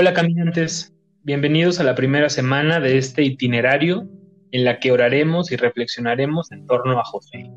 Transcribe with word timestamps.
Hola 0.00 0.14
caminantes, 0.14 0.94
bienvenidos 1.24 1.80
a 1.80 1.82
la 1.82 1.96
primera 1.96 2.28
semana 2.30 2.78
de 2.78 2.98
este 2.98 3.24
itinerario 3.24 4.08
en 4.52 4.62
la 4.62 4.78
que 4.78 4.92
oraremos 4.92 5.50
y 5.50 5.56
reflexionaremos 5.56 6.52
en 6.52 6.66
torno 6.68 7.00
a 7.00 7.04
José, 7.04 7.50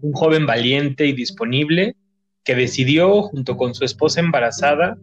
un 0.00 0.12
joven 0.14 0.46
valiente 0.46 1.04
y 1.04 1.12
disponible 1.12 1.94
que 2.42 2.54
decidió, 2.54 3.20
junto 3.20 3.58
con 3.58 3.74
su 3.74 3.84
esposa 3.84 4.20
embarazada, 4.20 4.96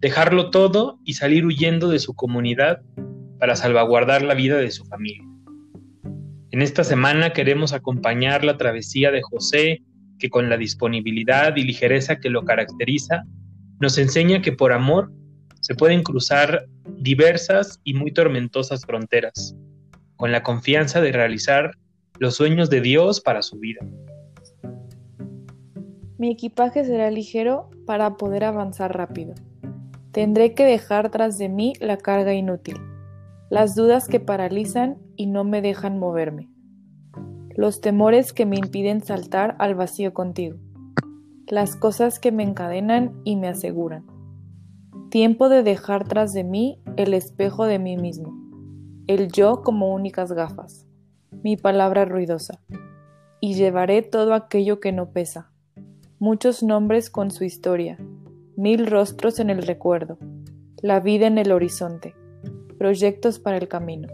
dejarlo 0.00 0.50
todo 0.50 0.98
y 1.04 1.12
salir 1.12 1.46
huyendo 1.46 1.88
de 1.88 2.00
su 2.00 2.16
comunidad 2.16 2.80
para 3.38 3.54
salvaguardar 3.54 4.22
la 4.22 4.34
vida 4.34 4.56
de 4.56 4.72
su 4.72 4.84
familia. 4.86 5.22
En 6.50 6.62
esta 6.62 6.82
semana 6.82 7.32
queremos 7.32 7.72
acompañar 7.72 8.42
la 8.42 8.56
travesía 8.56 9.12
de 9.12 9.22
José, 9.22 9.84
que 10.18 10.30
con 10.30 10.50
la 10.50 10.56
disponibilidad 10.56 11.54
y 11.54 11.62
ligereza 11.62 12.18
que 12.18 12.28
lo 12.28 12.44
caracteriza, 12.44 13.22
nos 13.78 13.98
enseña 13.98 14.42
que 14.42 14.50
por 14.50 14.72
amor 14.72 15.12
se 15.68 15.74
pueden 15.74 16.02
cruzar 16.02 16.64
diversas 16.96 17.78
y 17.84 17.92
muy 17.92 18.10
tormentosas 18.10 18.86
fronteras, 18.86 19.54
con 20.16 20.32
la 20.32 20.42
confianza 20.42 21.02
de 21.02 21.12
realizar 21.12 21.72
los 22.18 22.36
sueños 22.36 22.70
de 22.70 22.80
Dios 22.80 23.20
para 23.20 23.42
su 23.42 23.58
vida. 23.58 23.86
Mi 26.16 26.30
equipaje 26.30 26.86
será 26.86 27.10
ligero 27.10 27.68
para 27.84 28.16
poder 28.16 28.44
avanzar 28.44 28.96
rápido. 28.96 29.34
Tendré 30.10 30.54
que 30.54 30.64
dejar 30.64 31.10
tras 31.10 31.36
de 31.36 31.50
mí 31.50 31.74
la 31.80 31.98
carga 31.98 32.32
inútil, 32.32 32.78
las 33.50 33.74
dudas 33.74 34.08
que 34.08 34.20
paralizan 34.20 34.96
y 35.16 35.26
no 35.26 35.44
me 35.44 35.60
dejan 35.60 35.98
moverme, 35.98 36.48
los 37.54 37.82
temores 37.82 38.32
que 38.32 38.46
me 38.46 38.56
impiden 38.56 39.02
saltar 39.04 39.54
al 39.58 39.74
vacío 39.74 40.14
contigo, 40.14 40.56
las 41.46 41.76
cosas 41.76 42.18
que 42.18 42.32
me 42.32 42.42
encadenan 42.42 43.20
y 43.24 43.36
me 43.36 43.48
aseguran. 43.48 44.17
Tiempo 45.10 45.48
de 45.48 45.62
dejar 45.62 46.06
tras 46.06 46.34
de 46.34 46.44
mí 46.44 46.82
el 46.98 47.14
espejo 47.14 47.64
de 47.64 47.78
mí 47.78 47.96
mismo, 47.96 48.38
el 49.06 49.32
yo 49.32 49.62
como 49.62 49.94
únicas 49.94 50.32
gafas, 50.32 50.86
mi 51.42 51.56
palabra 51.56 52.04
ruidosa, 52.04 52.60
y 53.40 53.54
llevaré 53.54 54.02
todo 54.02 54.34
aquello 54.34 54.80
que 54.80 54.92
no 54.92 55.10
pesa, 55.12 55.50
muchos 56.18 56.62
nombres 56.62 57.08
con 57.08 57.30
su 57.30 57.44
historia, 57.44 57.96
mil 58.54 58.86
rostros 58.86 59.38
en 59.38 59.48
el 59.48 59.62
recuerdo, 59.62 60.18
la 60.82 61.00
vida 61.00 61.26
en 61.26 61.38
el 61.38 61.52
horizonte, 61.52 62.14
proyectos 62.76 63.38
para 63.38 63.56
el 63.56 63.66
camino, 63.66 64.08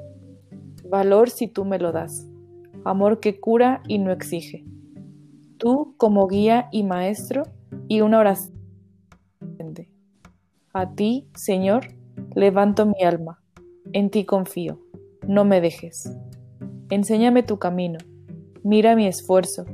valor 0.89 1.29
si 1.29 1.49
tú 1.49 1.65
me 1.65 1.81
lo 1.81 1.91
das, 1.91 2.29
amor 2.85 3.19
que 3.19 3.41
cura 3.41 3.83
y 3.89 3.99
no 3.99 4.13
exige, 4.13 4.65
tú 5.57 5.97
como 5.97 6.29
guía 6.29 6.69
y 6.71 6.85
maestro 6.85 7.43
y 7.89 8.01
una 8.03 8.21
oración 8.21 8.55
a 10.75 10.91
ti, 10.91 11.29
Señor, 11.37 11.87
levanto 12.35 12.85
mi 12.85 13.05
alma, 13.05 13.41
en 13.93 14.11
ti 14.11 14.25
confío, 14.25 14.81
no 15.27 15.45
me 15.45 15.61
dejes. 15.61 16.13
Enséñame 16.91 17.45
tu 17.45 17.61
camino, 17.61 17.99
mira 18.65 18.97
mi 18.97 19.07
esfuerzo, 19.07 19.67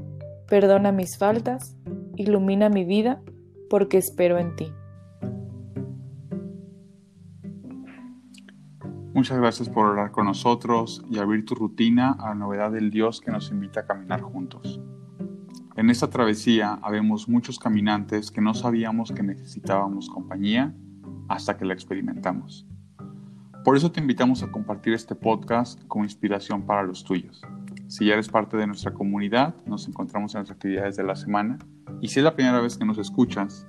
perdona 0.47 0.93
mis 0.93 1.17
faltas, 1.17 1.75
ilumina 2.17 2.69
mi 2.69 2.85
vida, 2.85 3.23
porque 3.71 3.97
espero 3.97 4.39
en 4.39 4.55
ti. 4.57 4.71
Muchas 9.15 9.39
gracias 9.39 9.71
por 9.71 9.87
orar 9.87 10.11
con 10.11 10.27
nosotros 10.27 11.03
y 11.11 11.19
abrir 11.19 11.47
tu 11.47 11.55
rutina 11.55 12.13
a 12.13 12.29
la 12.29 12.35
novedad 12.35 12.73
del 12.73 12.91
Dios 12.91 13.23
que 13.23 13.31
nos 13.31 13.51
invita 13.51 13.81
a 13.81 13.87
caminar 13.87 14.21
juntos. 14.21 14.83
En 15.77 15.89
esta 15.89 16.11
travesía 16.11 16.79
habemos 16.83 17.27
muchos 17.27 17.59
caminantes 17.59 18.31
que 18.31 18.43
no 18.43 18.53
sabíamos 18.53 19.13
que 19.13 19.23
necesitábamos 19.23 20.11
compañía 20.11 20.75
hasta 21.29 21.57
que 21.57 21.65
la 21.65 21.75
experimentamos. 21.75 22.67
Por 23.65 23.77
eso 23.77 23.93
te 23.93 24.01
invitamos 24.01 24.43
a 24.43 24.51
compartir 24.51 24.95
este 24.95 25.15
podcast 25.15 25.83
como 25.87 26.05
inspiración 26.05 26.63
para 26.63 26.83
los 26.83 27.05
tuyos. 27.05 27.43
Si 27.89 28.07
ya 28.07 28.15
eres 28.15 28.29
parte 28.29 28.57
de 28.57 28.67
nuestra 28.67 28.95
comunidad, 28.95 29.55
nos 29.67 29.87
encontramos 29.87 30.35
en 30.35 30.41
las 30.41 30.51
actividades 30.51 30.97
de 30.97 31.03
la 31.05 31.17
semana. 31.17 31.59
Y 32.01 32.09
si 32.09 32.21
es 32.21 32.25
la 32.25 32.35
primera 32.35 32.61
vez 32.61 32.79
que 32.79 32.85
nos 32.85 32.99
escuchas, 32.99 33.67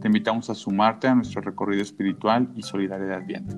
te 0.00 0.08
invitamos 0.08 0.48
a 0.50 0.54
sumarte 0.54 1.06
a 1.06 1.14
nuestro 1.14 1.42
recorrido 1.42 1.82
espiritual 1.82 2.50
y 2.54 2.62
solidario 2.62 3.06
de 3.06 3.14
Adviento. 3.14 3.56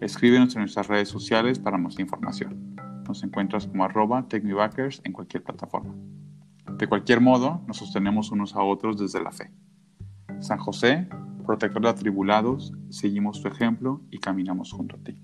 Escríbenos 0.00 0.54
en 0.54 0.62
nuestras 0.62 0.88
redes 0.88 1.08
sociales 1.08 1.58
para 1.58 1.78
más 1.78 1.98
información. 1.98 2.76
Nos 3.06 3.22
encuentras 3.22 3.66
como 3.66 3.84
arroba 3.84 4.26
en 4.30 5.12
cualquier 5.12 5.42
plataforma. 5.42 5.94
De 6.78 6.86
cualquier 6.86 7.20
modo, 7.20 7.62
nos 7.66 7.76
sostenemos 7.76 8.30
unos 8.32 8.54
a 8.54 8.62
otros 8.62 8.98
desde 8.98 9.22
la 9.22 9.32
fe. 9.32 9.50
San 10.40 10.58
José, 10.58 11.08
protector 11.46 11.82
de 11.82 11.88
atribulados, 11.88 12.74
seguimos 12.90 13.40
tu 13.40 13.48
ejemplo 13.48 14.02
y 14.10 14.18
caminamos 14.18 14.72
junto 14.72 14.96
a 14.96 14.98
ti. 14.98 15.16